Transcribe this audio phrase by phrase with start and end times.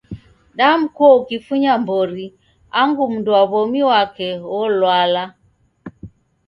[0.57, 2.25] Damkua ukifunya mbori
[2.79, 5.23] angu mundu wa womi wake wolwala.